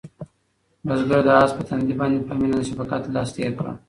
بزګر 0.85 1.21
د 1.27 1.29
آس 1.41 1.51
په 1.57 1.63
تندي 1.69 1.93
باندې 1.99 2.17
په 2.27 2.33
مینه 2.39 2.55
د 2.57 2.61
شفقت 2.69 3.01
لاس 3.15 3.29
تېر 3.35 3.51
کړ. 3.57 3.65